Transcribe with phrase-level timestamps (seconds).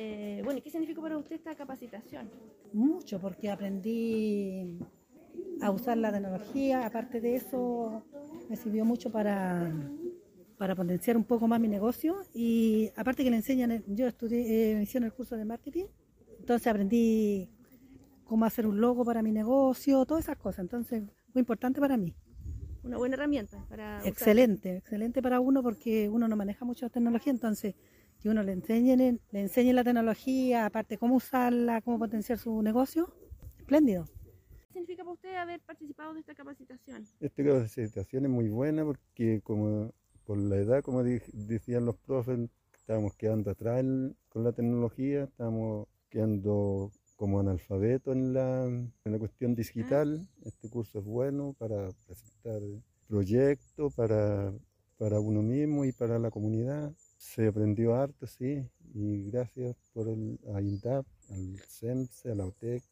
[0.00, 2.30] Eh, bueno, ¿y qué significó para usted esta capacitación?
[2.72, 4.78] Mucho, porque aprendí
[5.60, 6.86] a usar la tecnología.
[6.86, 8.04] Aparte de eso,
[8.48, 9.72] me sirvió mucho para,
[10.56, 12.14] para potenciar un poco más mi negocio.
[12.32, 15.86] Y aparte que le enseñan, yo estudié, eh, hice el curso de marketing,
[16.38, 17.50] entonces aprendí
[18.22, 20.60] cómo hacer un logo para mi negocio, todas esas cosas.
[20.60, 21.02] Entonces,
[21.34, 22.14] muy importante para mí.
[22.84, 23.96] Una buena herramienta para...
[23.96, 24.06] usar.
[24.06, 27.74] Excelente, excelente para uno porque uno no maneja mucho tecnología, entonces
[28.20, 33.12] que uno le enseñe, le enseñe la tecnología, aparte cómo usarla, cómo potenciar su negocio,
[33.58, 34.04] espléndido.
[34.04, 37.06] ¿Qué significa para usted haber participado de esta capacitación?
[37.20, 39.92] Esta capacitación es muy buena porque como
[40.24, 43.84] por la edad, como decían los profes, estábamos quedando atrás
[44.28, 50.28] con la tecnología, estamos quedando como analfabetos en la, en la cuestión digital.
[50.44, 52.62] Este curso es bueno para presentar
[53.08, 54.52] proyectos para,
[54.98, 56.92] para uno mismo y para la comunidad.
[57.16, 62.82] Se aprendió harto, sí, y gracias por el, a INDAP, al CENSE, a la OTEC,